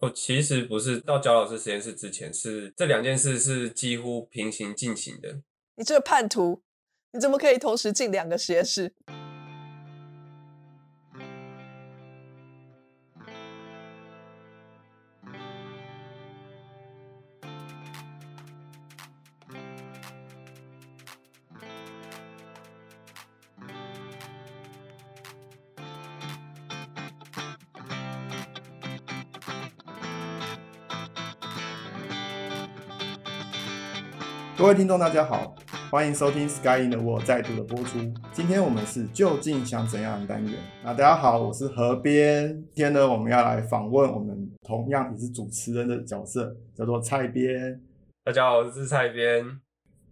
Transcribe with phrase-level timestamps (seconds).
[0.00, 5.40] 哦，其实不是到焦老师实验室之前，是这两件事是几乎平行进行的。
[5.74, 6.62] 你这个叛徒，
[7.12, 8.94] 你怎么可以同时进两个实验室？
[34.58, 35.54] 各位听众，大家好，
[35.88, 38.00] 欢迎收听《Sky in the World 再度的播出。
[38.32, 40.52] 今天我们是究竟想怎样的单元？
[40.82, 42.48] 那大家好，我是河边。
[42.74, 47.80] 今天呢，我们要来访问我们同样也是主持人的角色，叫做蔡边。
[48.24, 49.60] 大家好，我是蔡边。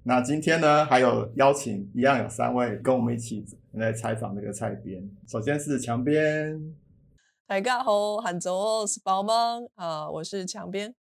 [0.05, 5.11] 那今天呢，还有邀请一样有三位跟我们一起来采访这个蔡边。
[5.27, 6.73] 首先是墙边，
[7.49, 10.95] 大家好，杭州是宝芒啊，我是墙边。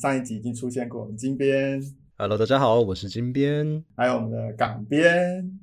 [0.00, 1.82] 上一集已经出现过，我们金边。
[2.18, 5.60] Hello，大家好，我是金边，还有我们的港边。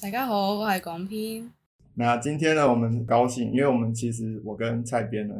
[0.00, 1.50] 大家好，我係港边。
[1.94, 5.34] 那今天呢，我们很高兴，因为我们其实我跟蔡边呢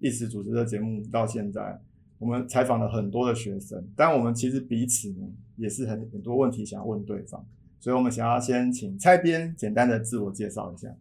[0.00, 1.80] 一直主持的节目到现在，
[2.18, 7.42] 我们采访了很多的学生，但我们其实彼此呢也是很很多问题想要问对方，
[7.80, 10.94] 所以我们想要先请蔡边简单的自我介绍一下。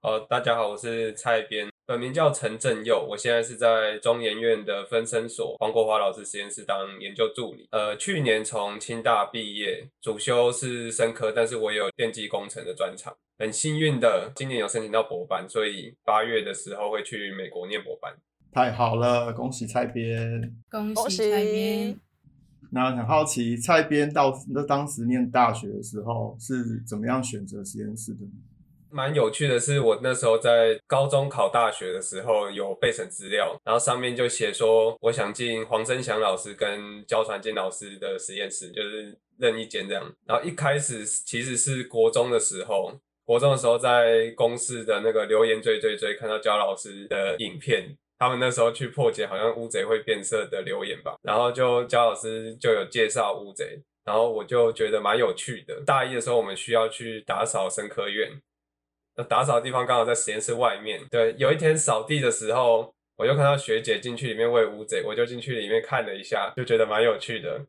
[0.00, 1.68] 哦，大家好，我是蔡边。
[1.88, 7.68] 本名叫陈正佑，我现在是在中研院的分身所黄国华老师实验室当研究助理。
[7.70, 13.16] 呃，去年从清大毕业，主修是生科，但是我有电机工程的专长。
[13.38, 18.12] 很幸运的，今年有申请到博班，所以八月的时候会去美国念博班。
[18.50, 20.56] 太好了，恭喜蔡编！
[20.68, 22.00] 恭喜蔡编！
[22.72, 28.32] 那很好奇，蔡编到那当时念大学的时候是怎么样选择实验室的呢？
[28.96, 40.10] 蛮有趣的是，我那时候在高中考大学的时候有备审资料，然后上面就写说我想进黄生祥老师跟焦传健老师的实验室，就是任意间这样。
[40.26, 42.90] 然后一开始其实是国中的时候，
[43.26, 55.82] 国中的时候在公司的那个留言追追追看到焦老师的影片，他们那时候去破解好像乌贼会变色的留言吧，然后就焦老师就有介绍乌贼，然后我就觉得蛮有趣的。
[55.84, 58.30] 大一的时候我们需要去打扫生科院。
[59.24, 61.00] 打扫的地方刚好在实验室外面。
[61.10, 67.64] 对，有一天扫地的时候，我就看到学姐进去里面喂乌贼，我就进去里面看了一下，就觉得蛮有趣的。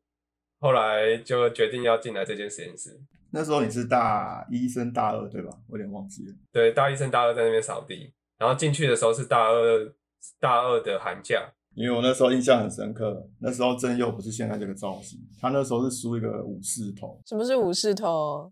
[0.60, 3.00] 后来就决定要进来这间实验室。
[3.32, 5.50] 那时候你是大一升大二对吧？
[5.70, 6.34] 我有点忘记了。
[6.52, 9.94] 对，大一升大二在那边扫地，然后进去的时候是大二
[10.40, 11.50] 大二的寒假。
[11.76, 17.22] 因为我那时候印象很深刻，那时候真佑不是现在这个造型，他那时候是梳一个武士头。
[17.28, 18.52] 什么是武士头？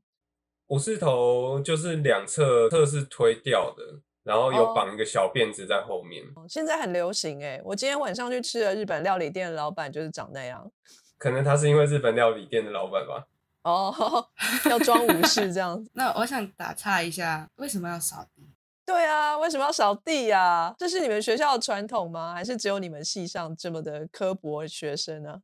[0.67, 3.83] 武士头就是两侧侧是推掉的，
[4.23, 6.23] 然后有绑一个小辫子在后面。
[6.49, 10.71] 现在很流行哎，我今天晚上去吃了日本料理店的老板就是长那样。
[11.17, 13.27] 可能他是因为日本料理店的老板吧。
[13.61, 14.27] 哦，
[14.69, 15.89] 要装武士这样子。
[15.93, 18.43] 那我想打岔一下，为什么要扫地？
[18.85, 20.75] 对啊，为什么要扫地呀？
[20.77, 22.33] 这是你们学校的传统吗？
[22.33, 25.41] 还是只有你们系上这么的刻薄学生呢？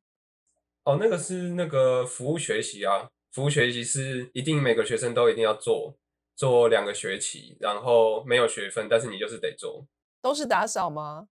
[0.83, 3.09] 哦，那个是那个服务学习啊。
[3.31, 5.95] 服务学习是一定每个学生都一定要做，
[6.35, 9.85] 做两个学期，然后没有学分，但是你就是得做。
[10.21, 11.29] 都是打扫吗？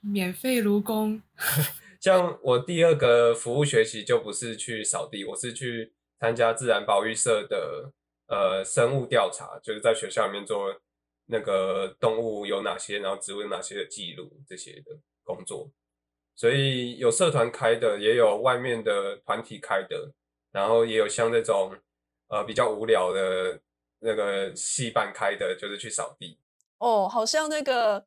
[0.00, 1.20] 免费卢工。
[2.00, 7.92] 像我第二个服务学习就不是去扫地，我是去参加自然保育社的
[8.28, 10.80] 呃生物调查，就是在学校里面做
[11.26, 15.68] 那个动物有哪些，然后植物有哪些的记录这些的工作。
[16.36, 20.12] 所以有社团开的，也有外面的团体开的。
[20.52, 21.72] 然后也有像那种
[22.28, 23.60] 呃比较无聊的
[24.00, 26.38] 那个戏办开的，就是去扫地。
[26.78, 28.04] 哦，好像那个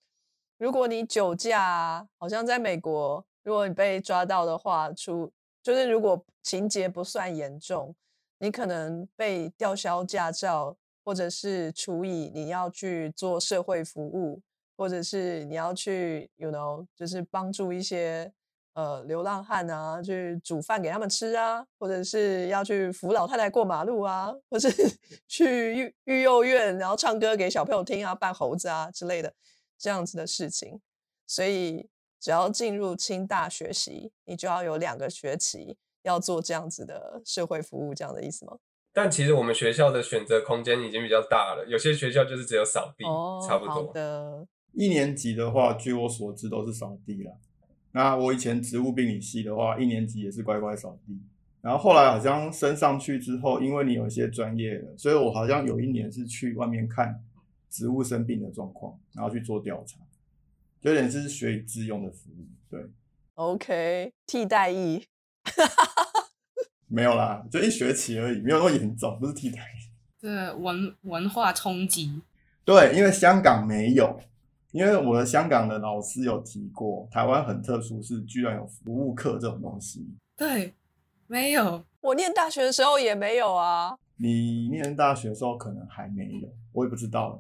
[0.57, 7.95] 如果你酒驾，好像在美国，如果你被抓到的话，出就是如果情节不算严重，
[8.39, 14.41] 你可能被吊销驾照，或者是处以你要去做社会服务，
[14.75, 18.33] 或者是你要去，you know，就是帮助一些。
[18.73, 24.68] 呃，流浪汉啊，去煮饭给他们吃啊，或者是要去扶老太太过马路啊，或是
[25.27, 29.31] 去育育幼院，然后唱歌给小朋友听啊，扮猴子啊之类的
[29.77, 30.81] 这样子的事情。
[31.27, 31.88] 所以，
[32.19, 38.57] 只要进入清大学习，你就要有两个学期要做这样子的社会服务，这样的意思吗？
[38.92, 43.06] 但其实我们学校的选择空间已经比较大了，有些学校就是只有扫地，
[43.47, 43.94] 差不多。
[43.94, 47.31] 的，一年级的话，据我所知都是扫地啦。
[47.94, 51.18] 那我以前植物病理系的话，一年级也是乖乖扫地，
[51.62, 57.24] 然后后来好像升上去之后，因为你有一些专业的，所以我好像有一年是去外面看
[57.69, 59.98] 植物生病的状况，然后去做调查，
[60.81, 62.45] 有点是学以致用的服务。
[62.69, 62.84] 对
[63.36, 65.06] ，OK，替代役。
[66.88, 69.90] 没有啦，就一学期而已，没有那么严重，不是替代役。
[70.19, 72.22] 这文文化冲击，
[72.63, 74.19] 对，因为香港没有，
[74.73, 80.03] 因为我的香港的老师有提过，台湾很特殊，是居然有服务课这种东西。
[80.35, 80.73] 对，
[81.27, 83.95] 没有，我念大学的时候也没有啊。
[84.17, 87.39] 你念大学的时候可能还没有，我也不知道了。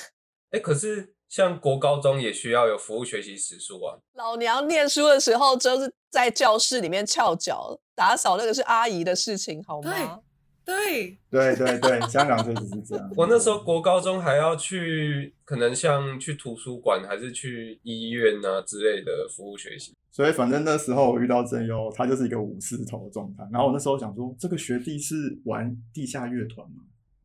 [0.52, 3.96] 哎，可是像国高中也需要有服务学习时数啊。
[4.12, 10.20] 老娘念书的时候，就是在教室里面翘脚打扫，那个是阿姨的事情，好吗？
[10.64, 13.12] 对，对对对，香港确实是这样。
[13.16, 19.94] 我那时候国高中还要去，可能像去图书馆还是去医院啊之类的服务学习。
[20.10, 23.46] 所以反正那时候我遇到郑优，他就是一个武士头的状态。
[23.52, 26.84] 然后我那时候想说，这个学弟是玩地下乐团吗？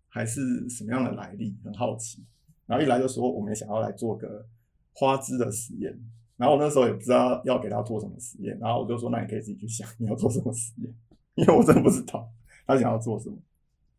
[0.09, 1.55] 还是什么样的来历？
[1.63, 2.23] 很好奇。
[2.65, 4.45] 然后一来就说我们也想要来做个
[4.91, 5.97] 花枝的实验。
[6.35, 10.93] 然后我那时候也不知道要给他做什么实验，然后我就说那你可以自己去想你要做什么实验，
[11.35, 12.27] 因为我真的不知道
[12.69, 13.35] 他想要做什么。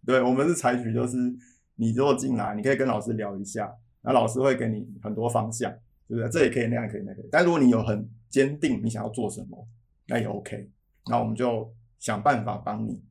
[0.07, 1.17] 对我们是采取就是
[1.75, 5.71] 你如果进来，你可以跟老师聊一下，那老师会给你很多方向，
[6.07, 6.31] 对不对？
[6.31, 7.29] 这也可以，那样可以，那可以。
[7.33, 9.67] 但如果你有很坚定你想要做什么，
[10.07, 10.71] 那也 OK。
[11.07, 11.69] 那我们就
[11.99, 13.03] 想办法帮你，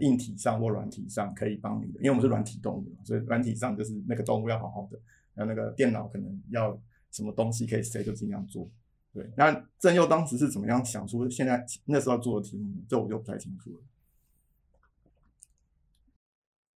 [0.00, 4.98] 硬体上或软体上可以帮你的，因为我们是软体动物，所以软体上就是那个动物要好好的，
[5.34, 6.80] 然后那个电脑可能要
[7.10, 8.66] 什么东西可以塞就尽量做。
[9.12, 12.82] 对，那郑佑当时是怎么样想出现在那时候做的题目呢？
[12.88, 13.78] 这我就不太清楚了。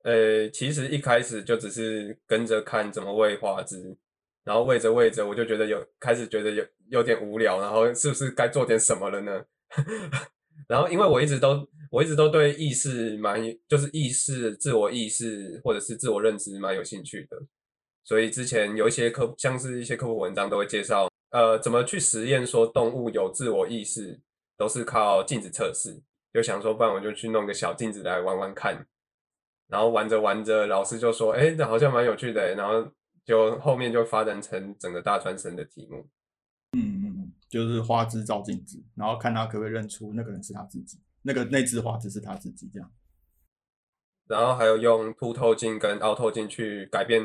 [0.06, 3.96] 呃，其实一开始就只是跟着看怎么喂花枝，
[4.44, 9.44] 然后喂着喂着，我就觉得有开始觉得有有点无聊，然后是不是该做点什么了呢？
[10.70, 17.36] 然后因为我一直都我一直都对意识蛮就是意识、自我意识或者是自我认知蛮有兴趣的，
[18.04, 24.20] 所以之前有一些科像是一些科普文章都会介绍，呃，怎么去实验说动物有自我意识，
[24.56, 26.00] 都是靠镜子测试。
[26.32, 28.86] 就想说，不然我就去弄个小镜子来玩玩看。
[29.68, 32.86] 然后玩着玩着，老师就说：“哎，这好像蛮有趣的。”然后
[33.24, 36.08] 就后面就发展成整个大专生的题目。
[36.72, 42.90] 嗯嗯嗯，就是花枝照镜子，然后看他可不可以认出那个人是他自己，那个那只花枝是他自己这样。
[44.28, 47.22] 然后还有用凸透镜跟凹透镜去改变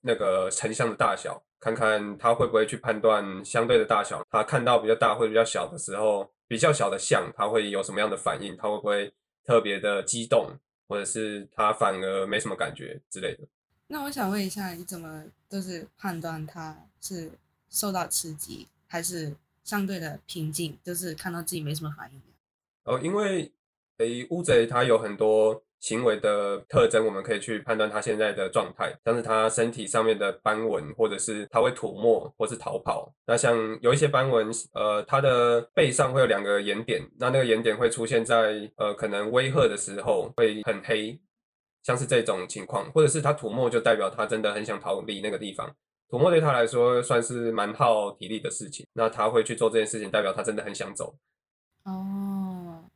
[0.00, 4.20] 那个成像的大小，看看他会不会去判断相对的大小。
[4.30, 8.56] 他看到比较大或比较小的时候，比较小的像，他会有什么样的反应？
[8.56, 10.50] 他会不会特别的激动？
[10.94, 13.40] 或者是他反而没什么感觉之类的。
[13.88, 17.32] 那我想问一下，你怎么就是判断他是
[17.68, 22.22] 受到刺激，还是相对的平静，就是看到自己没什么反应？
[22.84, 23.50] 哦，因为
[23.96, 33.12] 诶，乌贼它有很多行为的特征，我们可以去判断它现在的状态，像是它身体上面的斑纹，或者是它会吐沫，或是逃跑。
[33.26, 41.20] 那像有一些斑纹，呃，它的背上会有两个眼点，那那个眼点会出现在呃可能威吓的时候会很黑，
[41.82, 45.70] 像是这种情况，或者是它吐沫就代表它真的很想逃离那个地方。
[46.08, 51.14] 吐沫对他来说算是蛮耗体力的事情，那他会去做这件事情，代表他真的很想走。
[51.84, 51.92] 哦，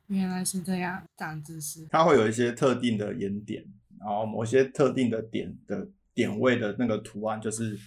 [0.09, 1.87] 原来是这样，长知识。
[1.91, 3.65] 它会有一些特定的眼点，
[4.01, 7.79] 然后某些特定的点的点位的那个图案，就是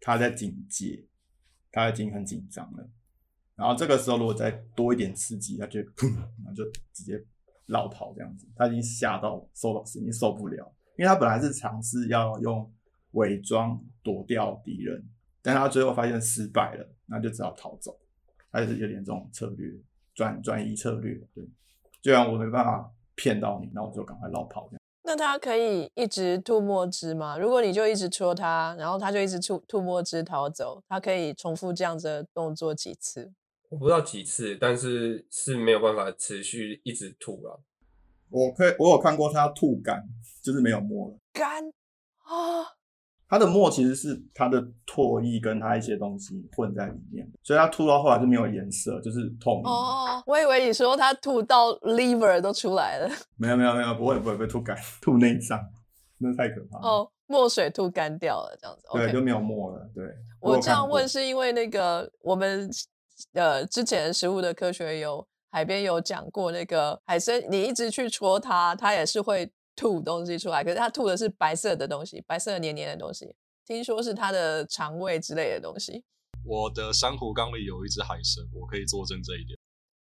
[0.00, 1.04] 他在警戒，
[1.70, 2.88] 他已经很紧张了。
[3.54, 7.22] 然后这个时候如果再多一点刺激，他就砰，然后就直接
[7.66, 8.46] 绕跑这样子。
[8.54, 12.70] 他已经吓到受到已经受不了，因为他本来是尝试要用
[13.12, 15.02] 伪装躲掉敌人，
[15.40, 17.98] 但他最后发现失败了，那就只好逃走。
[18.50, 19.72] 他就是有点这种策略。
[20.14, 21.44] 转转移策略，对，
[22.02, 24.80] 虽然我没办法骗到你，那我就赶快绕跑这样。
[25.04, 27.36] 那他可以一直吐墨汁吗？
[27.36, 33.32] 如果你就一直戳他，然后他就一直吐吐墨汁逃走，它可以重复这样子的动作几次？
[33.68, 37.60] 我不知道几次，但是是没有办法持续一直吐了。
[38.30, 40.08] 我可以，我有看过他吐干，
[40.42, 41.16] 就是没有墨了。
[41.32, 41.64] 干
[42.18, 42.76] 啊！
[43.32, 49.62] 它的墨其实是它的唾液跟它一些东西混在里面，所以它吐到后来就没有颜色，就是透明。
[49.64, 53.08] 哦，我以为你说它吐到 liver 都出来了。
[53.38, 55.58] 没有没有没有，不会不会被吐干，吐内脏，
[56.18, 56.86] 那太可怕了。
[56.86, 58.86] 哦，墨水吐干掉了，这样子。
[58.92, 59.90] 对就没有墨了。
[59.94, 60.04] 对，
[60.38, 62.68] 我这样问是因为那个我们
[63.32, 73.34] 呃之前食物的科学有海边有讲过，那个海参你一直去戳它，它也是会吐东西出来，可是他吐的是白色的东西，白色黏黏的东西，
[73.66, 76.04] 听说是他的肠胃之类的东西。
[76.44, 79.58] 我的珊瑚缸里有一只海参，我可以作证这一点。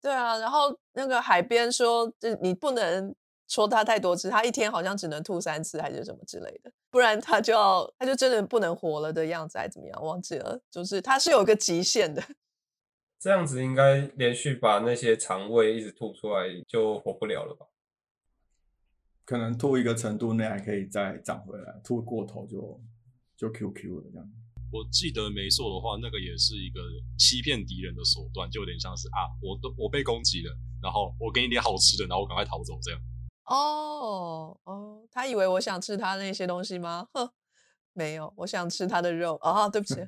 [0.02, 3.16] 对啊，然后那个海边说，就你不能
[3.48, 12.24] 戳它太多次，它一天好像只能吐三次还是什么之类的，不然它就要它就真的不能活了的样子，还怎么样忘记了，就是它是有个极限的。
[13.20, 17.66] 这样子应该连续把那些肠胃一直吐出来就活不了了吧？
[19.25, 22.79] 可能吐一个程度内还可以再长回来，吐过头就
[23.36, 24.32] 就 QQ 了这样。
[24.72, 26.79] 我记得没错的话，那个也是一个
[27.17, 33.00] 欺骗敌人的手段，就有点像是啊，我都我被攻击了，然后我给你点好吃的，然后我赶快逃走这样。
[33.46, 37.08] 哦哦，他以为我想吃他那些东西吗？
[37.13, 37.29] 哼，
[37.94, 39.36] 没有，我想吃他的肉。
[39.36, 39.96] 啊，对不起。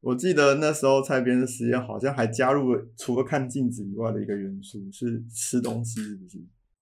[0.00, 6.38] 我记得那时候蔡编的实验好像还加入了除了看镜子以外的一个元素，是吃东西，是不是？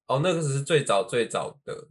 [0.08, 1.86] 哦，那个是最早最早的，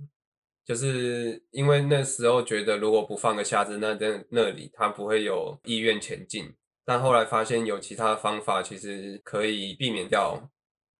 [0.65, 6.53] 就是因为那时候觉得如果不放个虾子那在那里，他不会有意愿前进。
[6.83, 10.49] 但后来发现有其他方法，其实可以避免掉，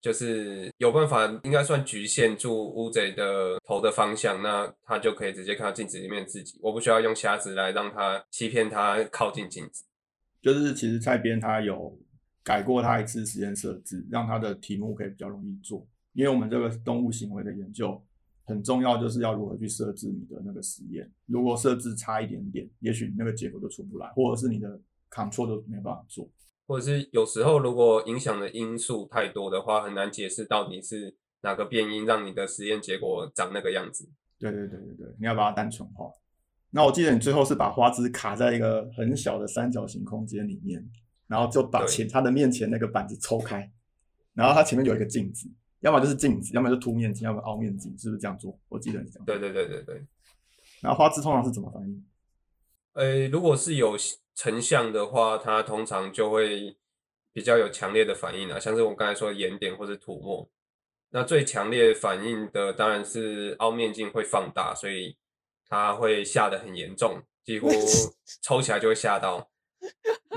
[0.02, 9.86] 就是有办法应该算局限住乌贼的头的方向，那他就可以直接看到镜子里面自己，我不需要用虾子来让他欺骗他靠近镜子。
[10.42, 11.98] 就是其实蔡编他有
[12.44, 15.88] 改过他一次实验设置，让他的题目可以比较容易做。
[16.18, 18.04] 因为我们这个动物行为的研究
[18.46, 21.08] 很重要，就是要如何去设置你的那个实验。
[21.28, 24.82] 如果设置差一点点，也许你那个结果就出不来，或者是你的
[25.12, 26.28] control 都没办法做。
[26.66, 34.10] 或者是有时候如果影响的因素太多的话，很难解释到底是哪个变因让你的实验结果长那个样子。
[34.40, 36.12] 对对对对对，你要把它单纯化。
[36.72, 40.84] 那我记得你最后是把花枝卡在一个很小的三角形空间里面，
[41.28, 43.72] 然后就把前它的面前那个板子抽开，
[44.34, 45.48] 然后它前面有一个镜子，
[45.81, 48.57] 要么就是镜子，要么就凸面镜，要么凹面镜，是不是这样做？
[48.69, 49.25] 我记得是这样。
[49.25, 50.03] 对对对对对。
[50.81, 52.05] 然后花枝通常是怎么反应？
[52.93, 53.96] 呃，如果是有
[54.34, 56.77] 成像的话，它通常就会
[57.31, 60.50] 比较有强烈的反应啊，像是我刚才说的眼点或者涂抹。
[61.10, 65.15] 那最强烈反应的当然是凹面镜会放大，所以
[65.67, 67.69] 它会吓得很严重，几乎
[68.41, 69.50] 抽起来就会吓到。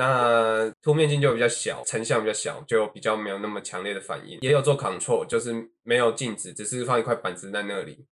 [0.01, 4.39] 那凸面镜就比较小，成像比较小，就比较没有那么强烈的反应。
[4.41, 8.07] 也有做 control，就是没有镜子，只是放一块板子在那里。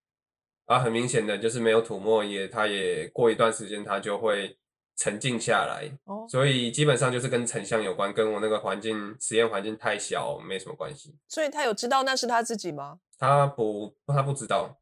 [0.67, 4.59] 啊，很明显的就是没有涂抹，也它也过一段时间它就会
[4.97, 5.91] 沉静下来。
[6.05, 11.17] 哦，所以基本上就是跟成像有关，跟我那个环境实验环境太小没什么关系。
[11.27, 12.99] 所以他有知道那是他自己吗？
[13.19, 14.77] 他不，他不知道，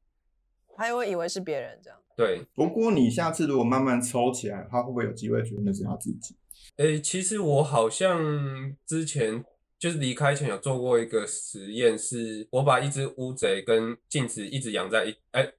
[0.76, 1.96] 他会以为是别人这样。
[2.16, 6.34] 对，不过你下次如果慢慢抽起来，他会不会有机会觉得那是他自己？
[6.76, 9.44] 诶，其实我好像之前
[9.78, 15.52] 就是离开前有做过一个实验，是我把一只乌贼跟镜子一直养在一，哎。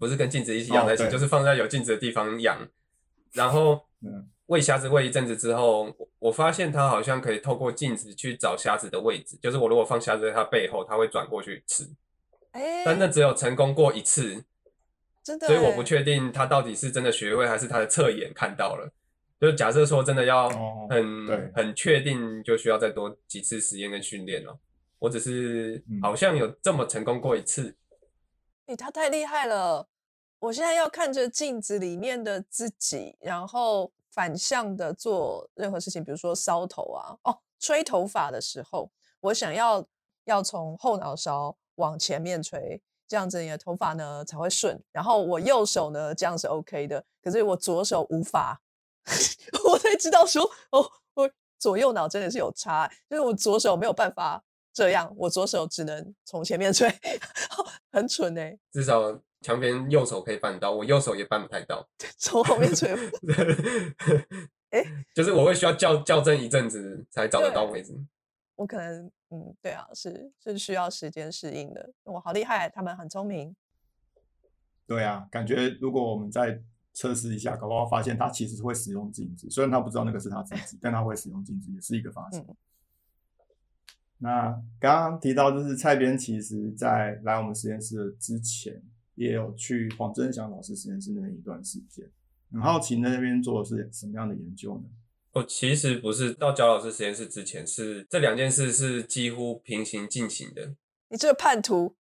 [0.00, 2.66] 不是跟镜子一起养在一起，就是放在有镜子的地方养。
[3.34, 3.78] 然后
[4.46, 9.38] 喂虾子喂一阵子之后，我发现它好像可以透过镜子去找虾子的位置。
[9.42, 11.84] 就是我如果放虾子在它背后，它会转过去吃。
[12.52, 14.42] 哎，但那只有成功过一次，
[15.22, 15.46] 真的。
[15.46, 18.90] 所以我不确定它到底是真的学会，还是它的侧眼看到了。
[19.42, 20.48] 就假设说真的要
[20.88, 24.56] 很很确定，就需要再多几次实验跟训练了。
[25.00, 27.76] 我只是好像有这么成功过一次。
[28.66, 29.88] 哎，他太厉害了！
[30.38, 39.84] 我现在要看着镜子里面的自己，然后反向的做任何事情，比如说搔头啊，哦，吹头发的时候，我想要
[40.26, 44.80] 要从后脑勺往前面吹，这样子你的头发呢才会顺。
[44.92, 48.61] 然后我右手呢这样是 OK 的，可是我左手无法，
[49.70, 54.42] 我才知道说，哦，我左右脑真的是有差，就是我左手没有办法。
[54.74, 56.90] 这样，我左手只能从前面吹，
[57.92, 58.58] 很蠢哎。
[58.72, 61.86] 至少墙边右手可以办到，我右手也办不太到。
[62.16, 62.90] 从后面吹，
[64.72, 64.82] 哎，
[65.14, 67.94] 就是我会需要校校正一阵子才找得到位置。
[68.56, 71.90] 我可能，嗯，对啊，是是需要时间适应的。
[72.04, 73.54] 我好厉害，他们很聪明。
[74.86, 76.58] 对啊，感觉如果我们再
[76.92, 82.44] 测试一下，搞不好发现他其实会使用镜子，虽然他不知道那个是他自己， 但他会使用镜子，也是一个发现。
[84.18, 88.80] 那刚刚提到，就是蔡编其实在来我们实验室之前，
[89.16, 92.08] 也有去黄真祥老师实验室那边一段时间。
[92.52, 94.84] 很好奇那边做的是什么样的研究呢？
[95.32, 100.74] 哦，其实不是到焦老师实验室之前，是这两件事是几乎平行进行的。
[101.08, 101.96] 你这个叛徒，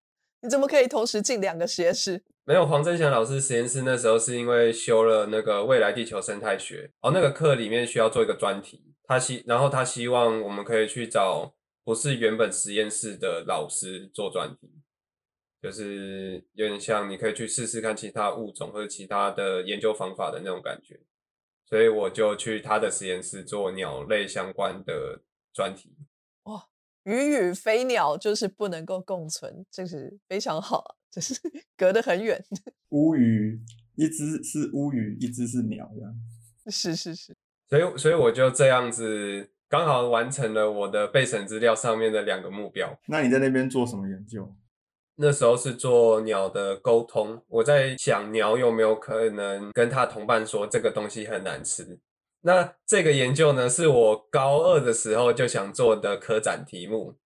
[0.42, 2.23] 你怎么可以同时进两个实验室？
[2.45, 11.54] 没有，黄振祥老师实验室那时候是因为修了那个未来地球生态学，哦，那个课里面需要做一个专题，他希然后他希望我们可以去找。
[11.85, 14.71] 不是原本实验室的老师做专题，
[15.62, 21.00] 就是有点像你可以去试试看其他物种或者其他的研究方法的那种感觉，
[21.64, 25.23] 所以我就去他的实验室做鸟类相关的
[25.54, 25.97] 专题。
[26.42, 26.66] 哇，
[27.09, 31.35] 鱼与飞鸟就是不能够共存，这是非常好，就是
[31.77, 32.45] 隔得很远。
[32.91, 33.59] 乌鱼
[33.97, 36.15] 一只是乌鱼，一只是鸟，这样。
[36.71, 37.35] 是是是。
[37.69, 39.50] 所以所以我就这样子。
[39.71, 42.99] 刚好完成了我的备审资料上面的两个目标。
[43.07, 44.50] 那你在那边做什么研究？
[45.17, 51.99] 那时候是做鸟的沟通，我在想鸟有没有可能跟它同伴说这个东西很难吃。
[52.42, 57.16] 那这个研究呢，是我高二的时候就想做的科展题目，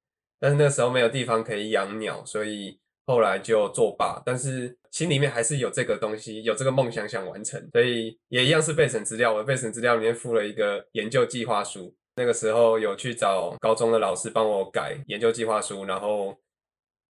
[0.41, 4.23] 但是那时候没有地方可以养鸟，所以后来就作罢。
[4.25, 9.33] 但是心里面还是有这个东西，有这个梦想想完成，所以也一样是备审资料。
[9.33, 16.39] 我的备审资料里面附了一个研究计划书，那个时候有去找高中的老师帮我改研究计划书，然后。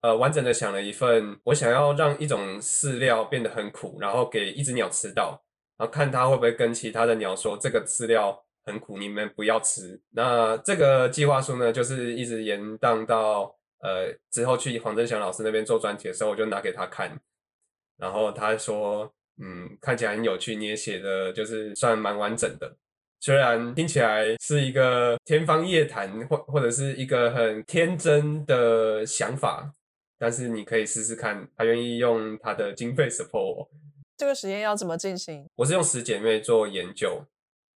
[0.03, 5.43] 呃，完整的想了一份，我想要让一种饲料变得很苦，然后给一只鸟吃到，
[5.81, 9.99] 然后看它会不会跟其他的鸟说这个饲料很苦，你们不要吃。
[10.11, 17.19] 那这个计划书呢，就是一直延宕到呃之后去黄振祥老师那边做专题的时候，我就拿给他看，
[17.97, 19.11] 然后他说，
[19.41, 22.77] 嗯，看起来很有趣，你也写的就是算蛮完整的，
[23.19, 29.73] 虽然听起来是一个天方夜谭或或者是一个很天真的想法。
[30.19, 33.71] 但是你可以试试看，他愿意用他的经费 support 我。
[34.21, 35.49] 这个实验要怎么进行？
[35.55, 37.25] 我是用十姐妹做研究，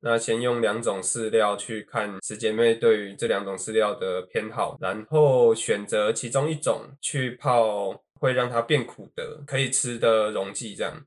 [0.02, 11.04] 那先用两种饲料去看十姐妹对于这两种饲料的偏好，然后选择其中一种去泡会让它变苦的可以吃的溶剂，这样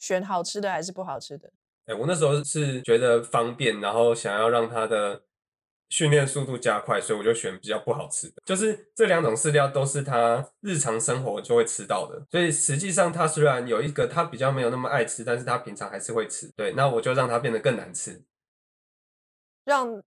[0.00, 1.52] 选好吃的还是不好吃的？
[1.86, 5.22] 哎，我那时候是觉得方便，然后想要让它的。
[5.90, 8.34] 训练速度加快，所以我就选比较不好吃的。
[8.44, 16.50] 就是这两种饲料都是它日常生活就会吃到的，所以实际上它虽然有一个它比较没有那么爱吃，但是它平常还是会吃。
[16.56, 18.22] 对，那我就让它变得更难吃，
[19.64, 20.02] 让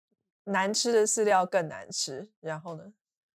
[0.45, 2.29] 难吃的饲料更难吃。
[2.39, 2.93] 然后呢，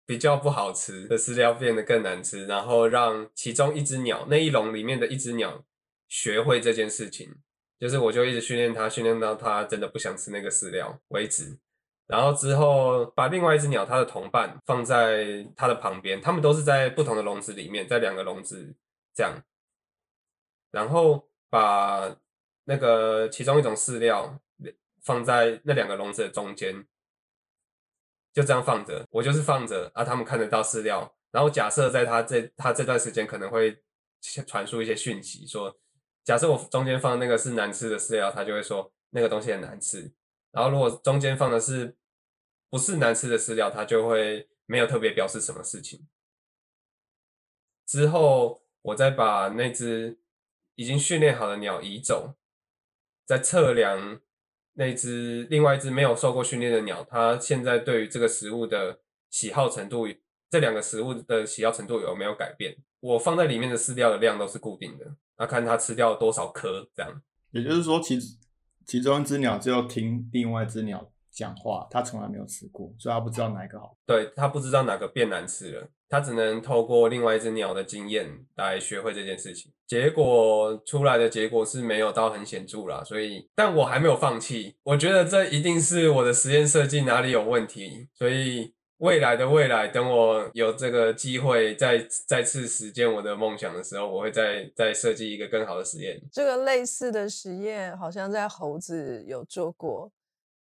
[0.07, 5.65] 比较不好吃的饲料变得更难吃，然后让其中一只鸟那一笼里面的一只鸟
[6.09, 7.35] 学会这件事情，
[7.81, 11.59] 就是我就一直训练它，训练到它真的不想吃那个饲料为止。
[12.07, 18.75] 然后之后把另外一只鸟，它的同伴放在它的旁边，它们都是在不同的笼子里面，在两个笼子
[19.13, 19.43] 这样。
[20.71, 22.17] 然后把
[22.65, 24.39] 那个其中一种饲料
[25.03, 26.87] 放在那两个笼子的中间，
[28.33, 29.05] 就这样放着。
[29.11, 31.13] 我就是放着啊，他们看得到饲料。
[31.33, 33.83] 然后假设在它这它这段时间可能会
[34.47, 35.77] 传输一些讯息，说
[36.23, 40.13] 假设我中间放那个是难吃的饲料，它就会说那个东西很难吃。
[40.53, 41.95] 然后，如果中间放的是
[42.69, 46.07] 不是难吃的饲料，它就会没有特别表示什么事情。
[47.87, 50.19] 之后，我再把那只
[50.75, 52.35] 已经训练好的鸟移走，
[53.25, 54.21] 再测量
[54.75, 59.01] 那只另外一只没有受过训练的鸟，它现在对于这个食物的
[59.31, 60.07] 喜好程度，
[60.51, 62.77] 这两个食物的喜好程度有没有改变？
[63.01, 67.23] 我放在里面的饲料的量都是固定的，那看它吃掉多少颗，这样。
[67.51, 68.37] 也就是说，其实。
[68.89, 73.95] 其中一只鸟就要听另外一只鸟讲话，他从来没有吃过，所以他不知道哪一个好。
[74.07, 79.71] 对，他不知道哪个变难吃了，他只能透过另外一只鸟的经验来学会这件事情。
[79.87, 88.75] 结果出来的结果是没有到很显著啦，所以，但我还没有放弃，我觉得这一定是我的实验设计哪里有问题，所以。
[88.99, 96.19] 未来的未来，等我有这个机会再再次实践我的梦想的时候，我会再再设计一个更好的实验。
[96.33, 100.11] 这个类似的实验好像在猴子有做过，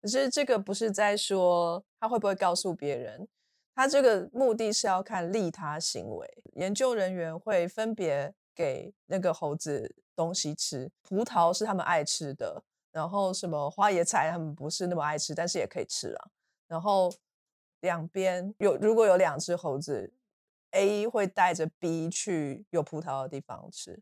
[0.04, 3.26] 可是这个不是在说他会不会告诉别人，
[3.74, 6.44] 他这个目的是要看利他行为。
[6.56, 12.62] 研究人员会分别给那个猴子东西吃，葡萄是他们爱吃的，
[12.92, 16.28] 然后什么花椰菜他们不是那么爱吃，但是也可以吃啊，
[16.68, 17.10] 然后。
[17.84, 20.14] 两边有，如果有两只猴子
[20.72, 24.02] ，A 会带着 B 去有葡萄的地方吃，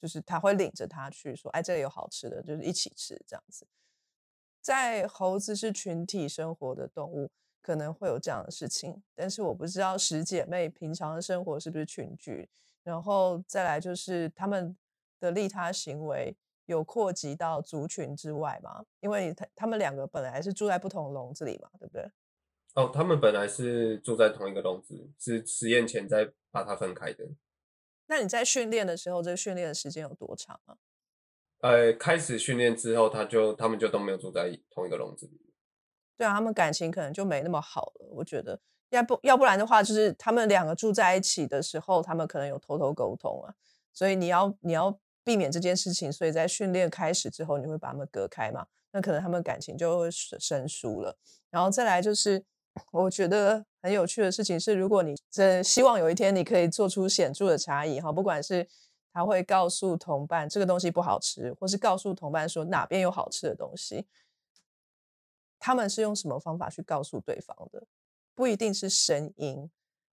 [0.00, 3.66] 就是他会领着他去说：“哎，这里有好吃的，就是一起吃这样子。”
[4.66, 7.30] 在猴子是群体生活的动物，
[7.62, 12.48] 可能会有这样的事情，但是我不知道十姐妹平常的生活是不是群居，
[12.82, 14.76] 然后再来就是他们
[15.20, 18.84] 的利他行为有扩及到族群之外吗？
[18.98, 22.10] 因为他他们两个本来是住在不同笼子里嘛，对不对？
[22.74, 27.24] 哦，他们本来是住在同一个笼子，是实验前再把它分开的。
[28.08, 30.76] 那你在训练的时候，这个训练的时间有多长啊？
[31.68, 35.40] 呃，开始训练之后，他就他们就都没有住在同一个笼子里。
[36.16, 38.06] 对啊，他们感情可能就没那么好了。
[38.10, 38.58] 我觉得
[38.90, 43.54] 要不要不然的话，就是他们两个住在一起的时候，他们可能有偷偷沟通啊。
[43.92, 48.66] 所以你要你要避免这件事情，所以在训练开始之后，你会把他们隔开嘛？
[48.92, 51.18] 那可能他们感情就会生疏了。
[51.50, 52.44] 然后再来就是。
[52.92, 58.68] 我觉得很有趣的事情是，如果你真希望有一天你可以做出显著的差异哈，不管是
[59.16, 64.06] 他会告诉同伴这个东西不好吃，或是告诉同伴说哪边有好吃的东西，
[65.58, 67.82] 他们是用什么方法去告诉对方的？
[68.34, 69.70] 不一定是声音，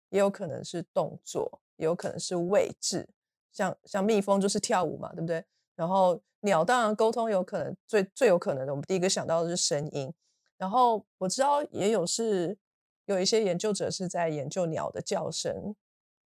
[0.08, 3.10] 也有可能是动作，也有可能是位置。
[3.52, 5.44] 像像蜜蜂就是跳舞嘛，对不对？
[5.76, 10.14] 然后鸟当然沟通有可能最最有可能的，我们第一个想到的是声音。
[10.56, 12.58] 然后我知道也有是
[13.04, 15.76] 有一些研究者是在研究鸟的叫声，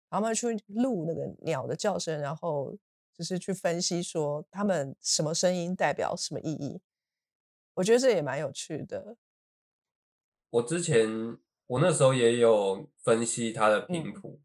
[0.09, 2.77] 他们去录那个鸟的叫声，然后
[3.13, 6.81] 就是去分析说他们什么声音代表什么意义。
[7.75, 9.17] 我觉得这也蛮有趣的。
[10.51, 14.41] 我之前我那时候也有分析它的频谱，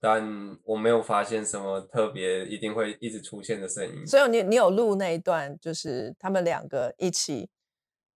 [0.00, 4.06] 但我没有发现什么特别一定会一直出现的声音。
[4.06, 7.50] 所以你你有录那一段，就是他们两个一起，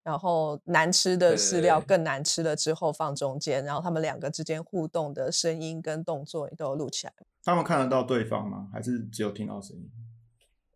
[0.03, 7.13] 然后难吃的饲料更难吃了之后放中间，然后他们两个之间互动的声音跟动作，你都有录起来。
[7.43, 8.69] 他们看得到对方吗？
[8.73, 9.91] 还是只有听到声音？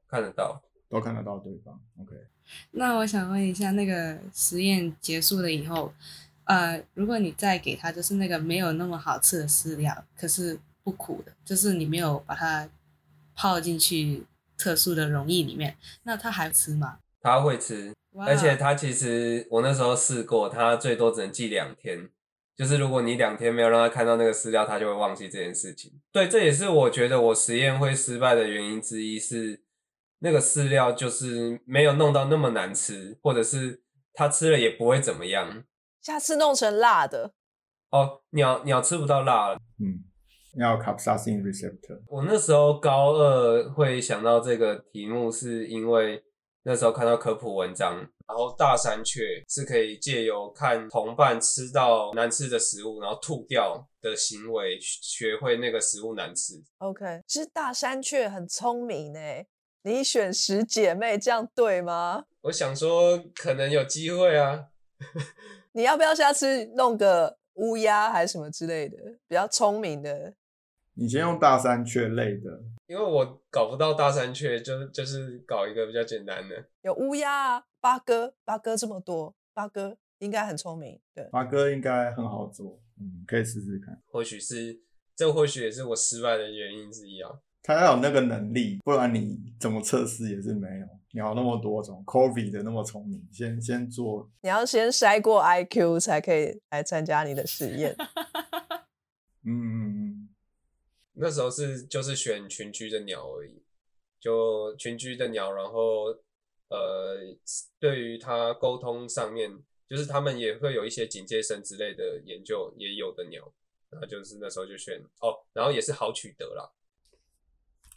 [0.09, 1.81] 看得到，都看得到对方。
[2.01, 2.15] OK。
[2.73, 5.93] 那我想问一下，那个实验结束了以后，
[6.45, 12.69] 呃，如果你再给他就是那个没有那么好吃的饲料，可是不苦的，就是你没有把它
[13.35, 14.27] 泡进去
[14.59, 16.99] 特殊的溶液里面，那他还吃吗？
[17.21, 22.09] 他会吃，而且他其实我那时候试过，他最多只能记两天，
[22.57, 25.93] 就是如果你两天没有让他看到那个饲料，他就会忘记这件事情。
[26.13, 29.63] 对，这也是我觉得我实验会失败的原因之一是。
[30.21, 33.83] 那个饲料就是没有弄到那么难吃，或者是
[34.15, 35.65] 它吃了也不会怎么样。
[36.01, 37.35] 下次弄成辣的
[37.91, 39.59] 哦，鸟鸟吃不到辣了。
[39.79, 40.01] 嗯，
[40.59, 42.01] 要 capsaicin receptor。
[42.09, 46.25] 我那时候高二会想到这个题目，是因为
[46.67, 47.97] 那时候看到科普文章，
[48.27, 56.55] 然后大山雀是可以借由看同伴吃到难吃的食物，然后吐掉的行为，学会那个食物难吃。
[56.79, 59.21] OK，其实大山雀很聪明呢。
[59.83, 62.25] 你选十姐妹这样对吗？
[62.41, 64.69] 我想说可能有机会啊。
[65.73, 68.97] 你要不要下次弄个乌鸦还是什么之类的，
[69.29, 70.33] 比较聪明的？
[70.95, 76.65] 你先用大山雀类的，因为我搞不到大山雀，就就是搞一个比较简单的。
[76.83, 81.01] 有乌鸦啊，八哥，八哥这么多，八哥应该很聪明。
[81.15, 83.99] 对，八哥应该很好做，嗯，可以试试看。
[84.07, 84.81] 或许是，
[85.17, 87.31] 这或许也是我失败的原因之一啊。
[87.63, 90.87] 他要有那个能力，不然你怎么测试也是没有。
[91.15, 94.31] 鸟那么多种，Covid 的那么聪明，先先做。
[94.43, 97.97] 你要先筛过 IQ 才可以来参加你的实验。
[99.45, 100.04] 嗯 嗯嗯。
[101.15, 103.63] 那时候是就是选群居的鸟而已，
[104.21, 106.07] 就群居的鸟，然后
[106.69, 107.19] 呃，
[107.79, 113.53] 对于它沟通上面，就是他们也会有一些警戒声之类的研究，也有的鸟，
[113.91, 116.73] 然后就是那时候就选哦，然后也是好取得啦。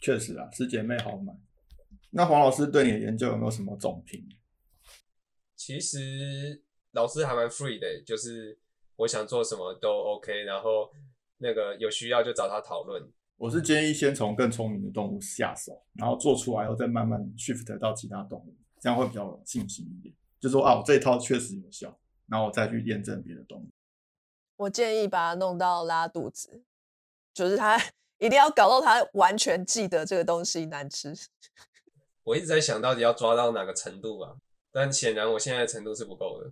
[0.00, 1.34] 确实啊，师姐妹好买。
[2.10, 4.28] 那黄老师对你的研究有没有什么总评？
[5.56, 8.56] 其实老师还蛮 free 的，就是
[8.96, 10.92] 我想做什么都 OK，然后
[11.38, 13.02] 那个有需要就找他讨论。
[13.36, 20.14] 我是建议先从更聪明的动物下手，然后做出来后再慢慢 shift 到其他动物，这样会比较有信心一点。
[20.38, 23.68] 就说啊，我这一套确实有效，然后我再去验证别的动物。
[24.56, 26.62] 我建议把它弄到拉肚子，
[27.32, 27.80] 就是它。
[28.20, 31.14] 一定要搞到他完全记得这个东西难吃。
[32.26, 34.34] 我一直在想到底要抓到哪个程度啊，
[34.72, 36.50] 但显然我现在的程度是不够的。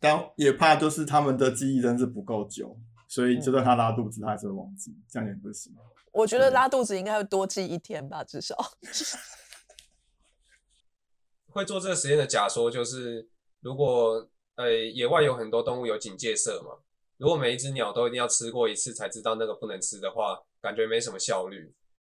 [0.00, 2.76] 但也怕就是他们的记忆真是不够久，
[3.10, 5.76] 所以就算他拉肚子，他还是会忘记，这样也不行。
[6.12, 8.56] 我觉得拉肚子应该会多记一天吧，至少。
[11.48, 13.28] 会做这个实验的假说就是，
[13.60, 16.78] 如果呃野外有很多动物有警戒色嘛，
[17.16, 20.40] 如果每一只鸟都一定要吃过一次才知道那个不能吃的话。
[20.62, 21.74] 感觉没什么效率，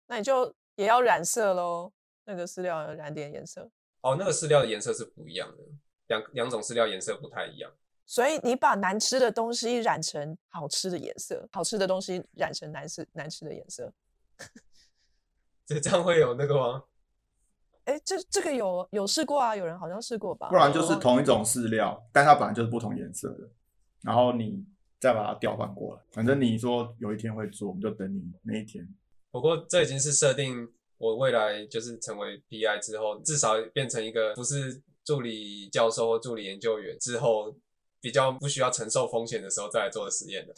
[0.09, 1.92] 那你就也要染色喽。
[2.24, 5.62] 那个饲料染点颜色哦，那个饲料的颜色是不一样的，
[6.09, 7.70] 两两种饲料颜色不太一样。
[8.12, 13.90] 所以你把难吃的东西染成好吃的颜色，好吃的东西染成难吃难吃的颜色，
[15.64, 16.85] 这这样会有那个吗？
[17.85, 20.51] 哎，这这个有有试过啊，有人好像试过吧？
[20.51, 23.48] 不然就是同一种饲料，但它本来就是不同颜色的，
[24.03, 24.66] 然后你。
[25.01, 28.87] 再把它调换过来，反正你说有一天会做，我们就等你那一天。
[29.33, 37.53] 不过这已经是设定我未来就是成为 PI 之后，至少变成一个不是助理教授或助理研究员之后，
[38.03, 40.53] 比较不需要承受风险的时候再来做的实验的。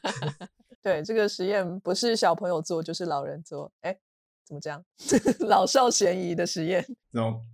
[0.80, 3.70] 对，这个实验不是小朋友做，就是老人做。
[3.80, 3.98] 哎，
[4.44, 4.82] 怎么这样？
[5.46, 6.82] 老少咸宜的实验。
[7.12, 7.44] 这种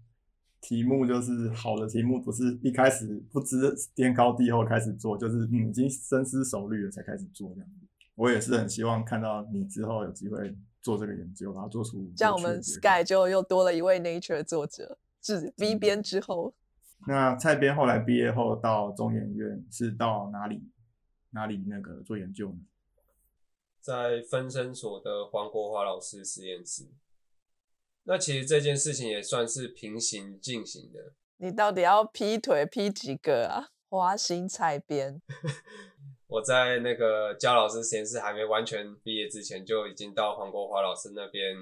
[0.60, 7.86] 题目就是好的题目，不是一开始不知天高地厚开始做，就是你已经深思熟虑了才开始做这样子。
[8.14, 12.06] 我也是很希望看到你之后有机会做这个研究，把它做出。
[12.14, 16.52] 这样我们 Sky 就又多了一位 Nature 作者，是 V 编之后。
[17.06, 20.62] 那蔡编后来毕业后到中研院是到哪里
[21.30, 22.58] 哪里那个做研究呢？
[23.80, 26.88] 在分身所的黄国华老师实验室。
[28.02, 31.12] 那其实这件事情也算是平行进行的。
[31.36, 33.68] 你到底要劈腿劈几个啊？
[33.88, 35.22] 花心蔡编。
[36.26, 41.54] 我在那个焦老师实验室还没完全毕业之前，就已经到黄国华老师那边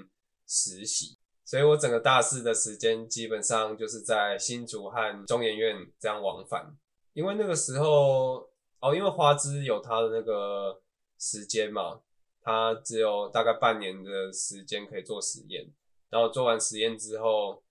[0.47, 6.75] 实习，所以我整个大四的时间基本上就是在新竹和中研院这样往返。
[7.13, 8.49] 因为那个时候，
[8.81, 10.81] 哦，因为花枝有他的那个
[11.17, 12.01] 时间嘛，
[12.41, 15.71] 他只有大概半年的时间可以做实验，
[16.09, 17.63] 然后做完实验之后，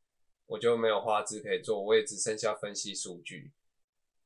[0.47, 3.53] 我就没有花枝可以做，我也只剩下分析数据。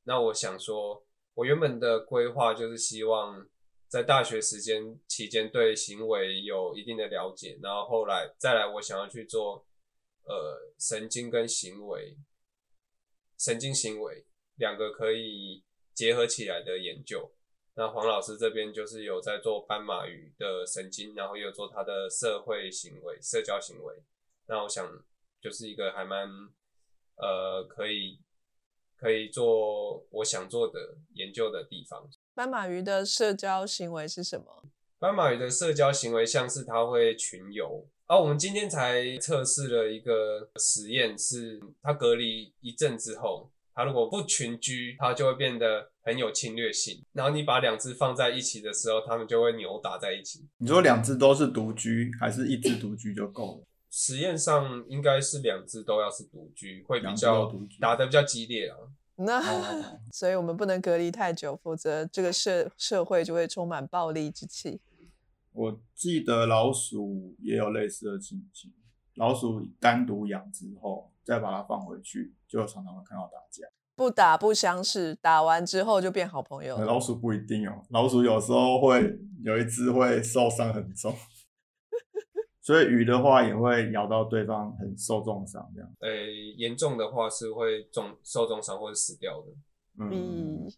[0.03, 1.03] 那我想说。
[1.35, 3.47] 我原本的规划就是希望
[3.89, 9.65] 在大学时间期间对行为有一定的了解，然后后来再来我想要去做
[10.23, 12.15] 呃神经跟行为、
[13.37, 14.25] 神经行为
[14.55, 17.31] 两个可以结合起来的研究。
[17.73, 24.03] 那黄老师这边就是有在做斑马鱼的神经，然后又做他的社会行为、社交行为。
[24.47, 25.03] 那我想
[25.41, 26.29] 就是一个还蛮
[27.15, 28.19] 呃可以。
[29.01, 32.05] 可以做我想做的研究的地方。
[32.39, 34.63] 斑马鱼的社交行为是什么？
[34.97, 37.85] 斑马鱼的社交行为像是它会群游。
[38.05, 47.03] 啊，我们今天才测试了一个实验，是它隔离一阵之后，它如果不群居，它就会变得很有侵略性。
[47.11, 50.47] 然后你把两只放在一起的时候，它们就会扭打在一起。
[50.59, 53.67] 你说两只都是独居，还是一只独居就够了？
[53.91, 58.77] 实验上应该是两只都要是独居，会比较打的比较激烈啊。
[59.19, 59.41] 那
[60.11, 64.81] 所以我们不能隔离太久，否则这个社社会就会充满暴力之气。
[65.51, 68.71] 我记得老鼠也有类似的情形，
[69.15, 73.67] 老鼠单独养之后再把它放回去，就常常会看到打架。
[73.95, 76.77] 不打不相识，打完之后就变好朋友。
[76.85, 81.13] 老鼠不一定哦，老鼠有时候会有一只会受伤很重。
[82.69, 85.95] 所以鱼的话也会咬到对方，很受重伤这样。
[86.01, 86.07] 呃，
[86.55, 89.47] 严重的话是会重受重伤或者死掉的。
[90.05, 90.71] 嗯，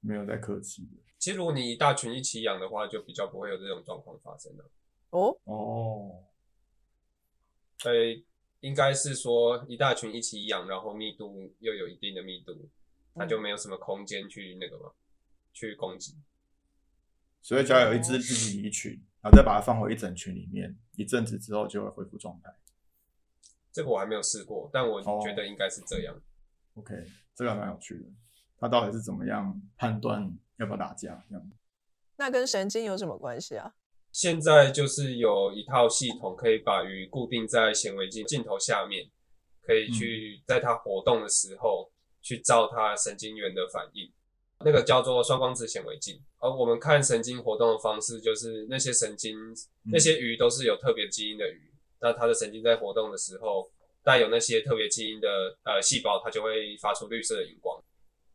[0.00, 0.88] 没有在客气的。
[1.20, 4.68] 其实如果你一大群一起养的话，就比较不会有这种状况发生了。
[5.10, 6.24] 哦哦，
[7.84, 7.92] 呃，
[8.58, 12.68] 应该是说一大群一起养，然后密度又有一定的密度，
[13.14, 14.90] 它就没有什么空间去那个嘛，
[15.52, 16.16] 去攻击。
[17.40, 19.00] 所以只要有一只自己离群。
[19.22, 22.54] 然后再把它放回一整群里面，一阵子之后就会恢复状态。
[23.72, 26.14] 这个我还没有试过，但我觉得应该是这样。
[26.74, 26.94] OK，
[27.34, 28.04] 这个蛮有趣的。
[28.58, 31.22] 他到底是怎么样判断要不要打架？
[31.28, 31.50] 这样？
[32.16, 33.74] 那跟神经有什么关系啊？
[34.12, 39.10] 现在就是有一套系统，可以把鱼固定在显微镜镜头下面，
[39.60, 44.10] 可以去在它活动的时候去照它神经元的反应。
[44.60, 49.36] 那个叫做双光子显微镜，而我们看神经活动的方式，就是那些神经，
[49.90, 53.70] 那些鱼都是有特别基因的鱼，那它的神经在活动的时候，
[54.04, 55.28] 带有那些特别基因的
[55.64, 57.82] 呃细胞，它就会发出绿色的荧光，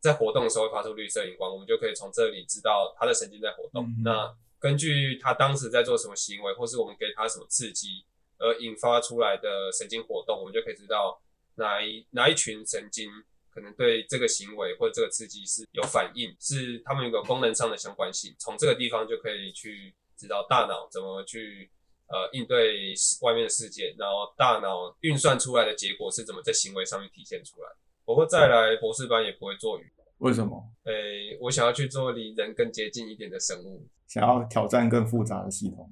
[0.00, 3.86] 在活动的时候会发出绿色荧光，我们就可以从这里知道它的神经在活动。
[4.02, 8.04] 那根据它当时在做什么行为，或是我们给它什么刺激
[8.38, 11.22] 而引发出来的神经活动，我们就可以知道
[11.54, 13.08] 哪一哪一群神经。
[13.52, 18.34] 可能对这个行为或者这个刺激是有反应，是他们有个功能上的相关性。
[18.38, 21.70] 从这个地方就可以去知道大脑怎么去
[22.08, 27.68] 呃应对外面的世界，然后大脑运算出来的结果是怎么在行为上面体现出来。
[28.04, 30.72] 不过再来博士班也不会做鱼，为什么？
[30.84, 35.90] 诶，我想要去做离人更接近一点的生物，想要挑战更复杂的系统。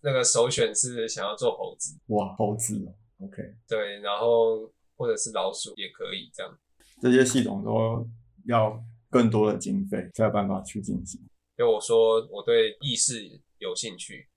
[0.00, 1.96] 那个首选是想要做猴子。
[2.06, 3.42] 哇，猴子哦，OK。
[3.68, 6.58] 对，然后或者是老鼠也可以这样。
[7.02, 8.08] 这些系统都
[8.46, 11.20] 要更多的经费才有办法去进行。
[11.56, 14.28] 就我说，我对意识有兴趣，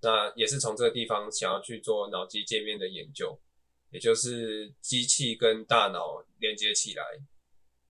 [0.00, 3.38] 那也是从这个地方想要去做脑机界面的研究，
[3.90, 7.04] 也就是机器跟大脑连接起来，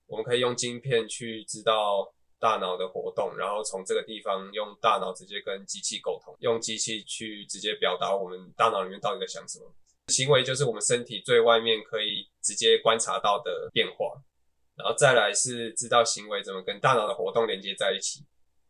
[0.07, 9.73] 我们可以用晶片去知道大脑的活动，然后从这个地方用大脑直接跟机器沟通，用机器去直接表达我们大脑里面到底在想什么。
[10.09, 14.21] 行为就是我们身体最外面可以直接观察到的变化，
[14.77, 18.23] 然后再来是知道行为怎么跟大脑的活动连接在一起，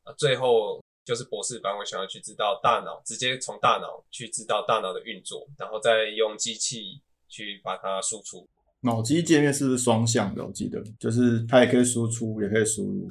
[0.05, 8.49] 啊，最后就是博士班，我想要去知道大脑，直接从大脑去知道大脑的运作，然后再用机器去把它输出。
[8.83, 10.44] 脑机界面是不是双向的？
[10.44, 13.09] 我记得就是它也可以输出，也可以输入。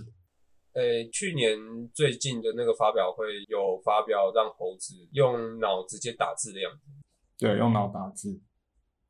[0.73, 1.57] 呃，去年
[1.93, 7.02] 最近的那个发表会有发表让猴子用脑直接打字的样子。
[7.43, 8.39] 对，用脑打字。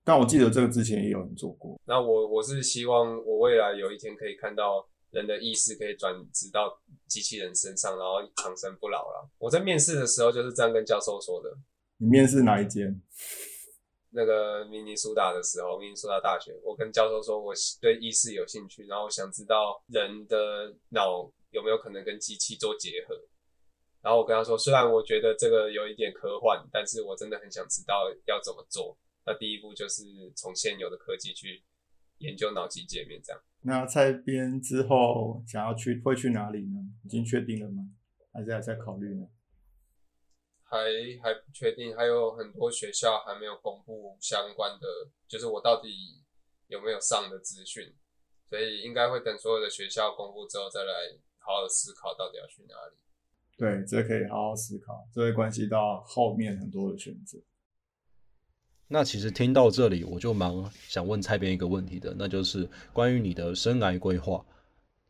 [0.04, 1.80] 但我记得这个之前也有人做过。
[1.86, 9.30] 那我我是希望我未来有一天可以看到人的意识可以转植到机器人身上，然后长生不老了。
[9.38, 11.56] 我在面试的时候就是这样跟教授说的。
[11.98, 13.00] 你面试哪一间？
[14.10, 23.16] 那个明尼苏达的时候，明尼苏达大学，我跟教授说，我对意识有兴趣，然后想知道人的脑有没有可能跟机器做结合。
[24.04, 28.98] 然后我跟他说，虽然我觉得这个有一点科幻，但是我真的很想知道要怎么做。
[29.26, 30.04] 那第一步就是
[30.36, 31.64] 从现有的科技去
[32.18, 33.42] 研究脑机界面，这样。
[33.62, 36.80] 那蔡边之后想要去会去哪里呢？
[37.06, 37.82] 已经确定了吗？
[38.34, 39.26] 还是还在考虑呢？
[40.66, 40.78] 还
[41.22, 44.88] 还不确定，还有很多学校还没有公布相关的，
[45.30, 45.88] 就是我到底
[46.68, 47.96] 有没有上的资讯，
[48.50, 50.94] 所以应该会等所有的学校公布之后再来
[51.38, 52.98] 好好思考到底要去哪里。
[53.58, 57.38] 对，这可以好好思考，这会关系到后面很多的选择。
[58.88, 60.52] 那其实听到这里，我就蛮
[60.88, 64.46] 想问蔡边一个问题的，那就是关于你的生涯规划。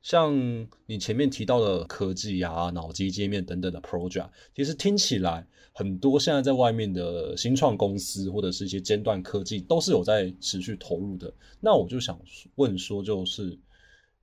[0.01, 0.35] 像
[0.85, 11.33] 你前面提到的科技啊、脑机界面等等的 project，其实听起来很多现在在外面的新创公司或者是一些尖端科技都是有在持续投入的。
[11.61, 12.19] 那我就想
[12.55, 13.57] 问说，就是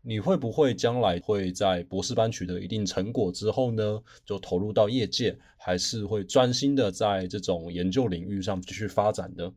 [0.02, 9.52] 你会不会将来会在博士班取得一定成果之后呢，就投入到业界，还是会专心的在这种研究领域上继续发展呢？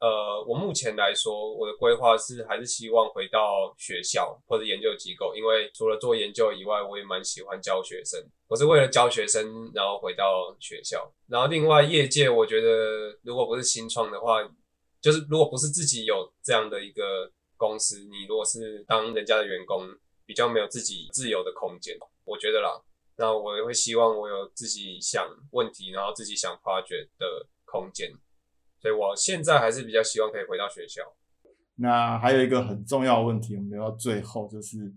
[0.00, 8.24] 呃，我目前来说，我的规划是还是希望回到学校或者研究机构，因为除了做研究以外，我也蛮喜欢教学生。
[8.46, 11.12] 我是为了教学生，然后回到学校。
[11.26, 14.36] 然后另外业界，我觉得如果不是新创的话，
[15.00, 17.28] 就是如果不是自己有这样的一个
[17.58, 19.86] 公司，你如果是当人家的员工，
[20.24, 21.98] 比较没有自己自由的空间。
[22.24, 22.80] 我觉得啦，
[23.16, 28.10] 那我也会希望我有自己想问题，然后自己想发掘的空间。
[28.80, 31.02] 所以我现在还是比较希望可以回到学校。
[31.74, 34.94] 那还有一个很重要的问题，我们留到最后，就是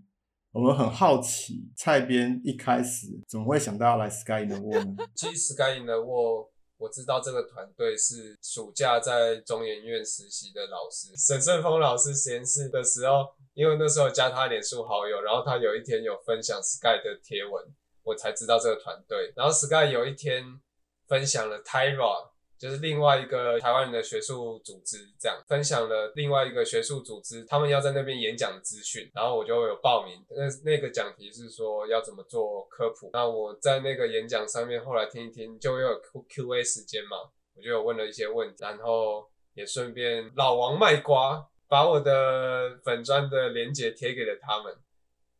[0.52, 5.08] 我们很好奇，蔡编一开始怎么会想到要来 Sky in the World 呢？
[5.16, 6.51] 其实 Sky in the World
[6.82, 17.64] 我知道这个团队是暑假在中研院实习的老师沈胜峰老师实验室的时候，因为那时候加他脸书好友，然后他有一天有分享 Sky 的贴文，
[18.02, 19.32] 我才知道这个团队。
[19.36, 20.60] 然后 Sky 有一天
[21.06, 22.31] 分享了 Tyra。
[22.62, 30.24] 就是另外一个台湾人的学术组织，这样分享了另外一个学术组织，他们要在那边演讲的资讯，然后我就有报名。
[30.30, 37.16] 那那个讲题是说要怎么做科普，那我在那个演讲上面后来听一听，就有 Q Q A 时间嘛，
[37.56, 44.72] 我就有问了一些问题，然后也顺便老王卖瓜，把我的粉砖的链接贴给了他们，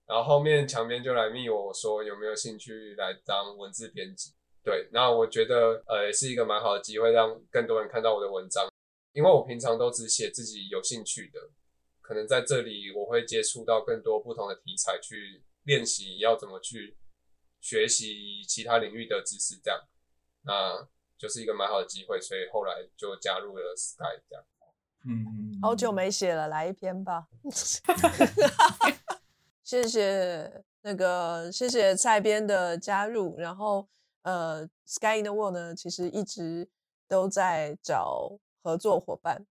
[0.09, 4.33] 然后后面墙边就来密我说有没有兴趣来当文字编辑。
[4.65, 8.69] 对，那我觉得呃是一个蛮好的机会，让更多人看到我的文章。
[9.13, 11.39] 因为我平常都只写自己有兴趣的，
[12.01, 16.97] 可能在这里我会接触到更多不同的题材，去练习要怎么去
[17.61, 19.79] 学习其他领域的知识，这样，
[20.45, 24.43] 那就是一个蛮好的机会，所以后来就加入了 Sky 这样。
[25.05, 27.27] 嗯，好久没写了，来一篇吧。
[29.63, 33.87] 谢谢那个谢谢蔡编的加入，然后。
[34.23, 36.69] 呃，Sky in the World 呢，其实一直
[37.09, 39.45] 都在找合作伙伴。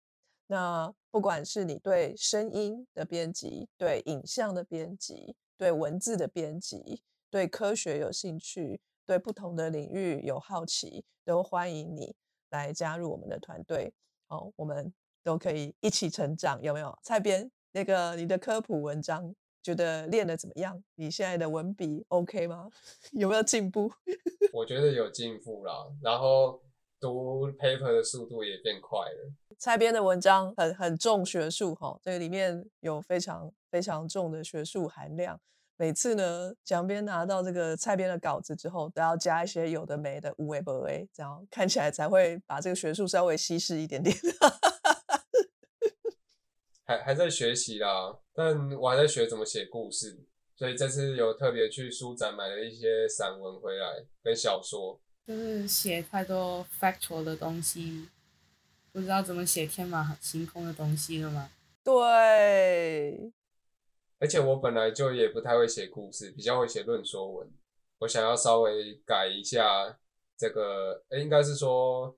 [0.46, 12.14] 那不管是你对声音的编辑、对影像的编辑、对文字的编辑、对科学有兴趣、对不同的领域有好奇，都欢迎你
[12.50, 13.92] 来加入我们的团队。
[14.28, 16.98] 哦，我们都可以一起成长，有没有？
[17.02, 19.34] 蔡编那个你的科普文章。
[19.62, 20.82] 觉得练的怎么样？
[20.96, 22.68] 你现在的文笔 OK 吗？
[23.12, 23.90] 有没有进步？
[24.52, 26.60] 我觉得有进步啦，然后
[27.00, 29.32] 读 paper 的速度也变快了。
[29.58, 35.40] 蔡编的文章很很重学术哈，这个里面有非常非常重的学术含量。
[35.76, 44.14] 每次呢，蒋编拿到这个蔡编的稿子之后，都要加一些有的没的无为不为，这样看起来才会把这个学术稍微稀释一点点。
[46.84, 50.20] 还还在学习啦，但我还在学怎么写故事，
[50.56, 55.00] 所以这次有特别去书展买了一些散文回来跟小说。
[55.24, 58.08] 就是写太多 factual 的东西，
[58.92, 61.50] 不知道怎么写天马行空的东西了吗？
[61.84, 63.32] 对。
[64.18, 67.48] 而且我本来就也不太会写故事，比较会写论说文。
[68.00, 69.96] 我想要稍微改一下
[70.36, 72.16] 这个，应该是说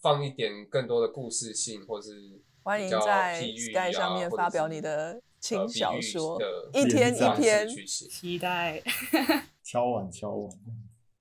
[0.00, 2.40] 放一点更多的故事性，或是。
[2.68, 6.38] 欢迎在 Sky 上面发表你的轻小说，
[6.74, 8.82] 一天一篇，期待。
[9.64, 10.50] 敲碗敲碗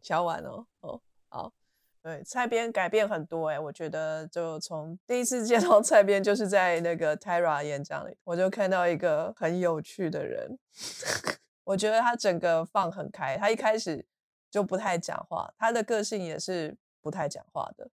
[0.01, 1.53] 敲碗哦哦好，
[2.03, 10.59] 对，蔡编改变很多哎、我觉得就从第一次见到蔡编，就是在那个 Tyra 演讲里，我就看到一个很有趣的人。
[11.63, 14.05] 我觉得他整个放很开，他一开始
[14.51, 17.89] 就不太讲话，他的个性也是不太讲话的，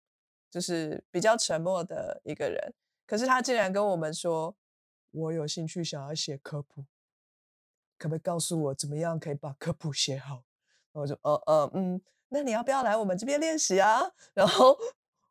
[0.49, 2.73] 就是比较沉默的一个人。
[3.11, 4.55] 可是他竟然跟我们说
[5.11, 6.85] ：“我有兴趣想要写科普，
[7.99, 10.45] 可不可以告诉我怎么样可以把科普写好？”
[10.95, 14.01] 我就呃呃嗯，那你要不要来我们这边练习啊？
[14.33, 14.79] 然后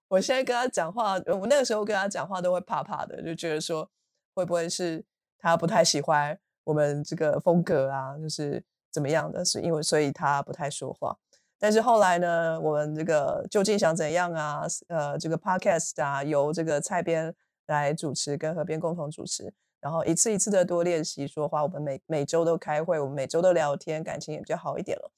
[0.09, 3.89] 我现在跟他讲话，我那个时候跟他讲话都会怕怕的，就觉得说
[4.33, 5.05] 会不会是
[5.37, 8.61] 他不太喜欢我们这个风格啊，就是
[8.91, 9.45] 怎么样的？
[9.45, 11.17] 是因为所以他不太说话。
[11.57, 14.63] 但是后来呢，我们这个究竟想怎样啊？
[14.89, 17.33] 呃，这个 podcast 啊，由这个蔡编
[17.75, 21.63] 来主持，跟河边共同主持，然后一次一次的多练习说话。
[21.63, 25.11] 我们每每周都开会，我们每周都聊天，感情也比较好一点了。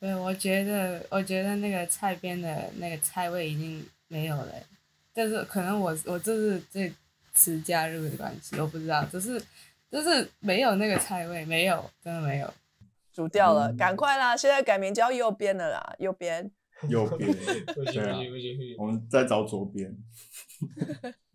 [0.00, 4.54] 对，我觉得，我觉得那个菜边的那个菜味已经没有了，
[5.12, 6.92] 但是可能我我就是这
[7.34, 9.42] 次加入的关系，我不知道，只是
[9.90, 12.48] 就是没有那个菜味，没有，真的没有。
[13.12, 14.36] 煮掉了，嗯赶快啦！
[14.36, 16.48] 现在改名叫右边的啦，右边。
[16.88, 17.28] 右边，
[17.74, 19.92] 不行不行不行，我们再找左边。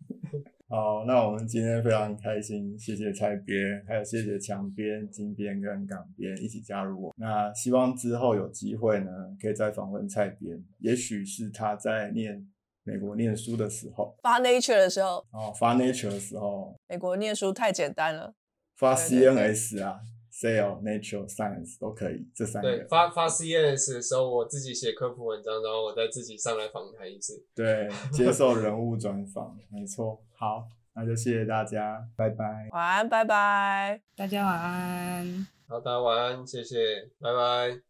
[0.66, 7.14] 好，那我们今天非常开心，谢谢蔡编，还有谢谢强编、金编跟港编一起加入我。
[7.16, 9.10] 那希望之后有机会呢，
[9.40, 12.48] 可以再访问蔡编，也许是他在念
[12.82, 18.34] 美国念书的时候，发 Nature 的时候，哦发 Nature 的时候，美国念书太简单了。
[18.76, 20.00] 发 CNS 啊、
[20.44, 22.84] Cell、Nature、Science 都可以，这三对，个。
[22.86, 27.42] 发发 CNS 的时候，我自己写科普文章，然后我再自己上来访谈一次。
[27.54, 30.20] 对，接受人物专访，没错。
[30.34, 32.68] 好，那就谢谢大家，拜拜。
[32.72, 34.02] 晚安，拜拜。
[34.14, 35.46] 大家晚安。
[35.66, 37.80] 好，大家晚安，谢谢，拜拜。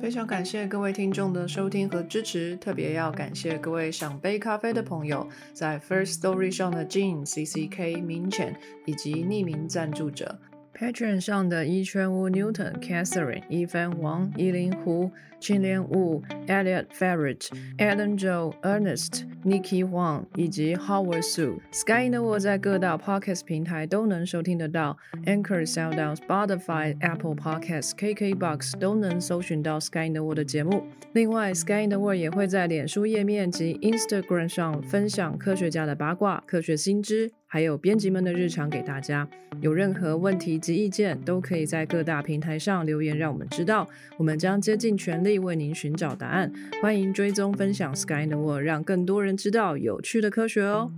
[0.00, 8.54] 非常感谢各位听众的收听和支持，特别要感谢各位想杯咖啡的朋友，在 First Story 上的 Jean、CCK、明浅
[8.84, 10.38] 以及匿名赞助者。
[10.80, 15.10] Patreon 上的一圈屋 Newton、Catherine、一帆王、一林湖、
[15.40, 21.58] 青莲雾、Elliot Ferret、Adam Joe、Ernest、Nikki Huang 以及 Howard Su。
[21.72, 30.84] Sky in the World 在各大 Podcast 平台都能收听得到，Anchor、SoundOn、Spotify、Apple Podcasts、KKBox 都能搜寻到 Sky in the World 的节目。
[31.14, 39.28] 另外，Sky in the World 也会在脸书页面及 Instagram 上分享科学家的八卦、科学新知，还有编辑们的日常给大家。
[39.60, 43.86] 有任何问题及意见，都可以在各大平台上留言，让我们知道。
[44.16, 46.52] 我们将竭尽全力力为您寻找答案。
[46.82, 50.90] 欢迎追踪分享 Sky in the World，让更多人知道有趣的科学哦。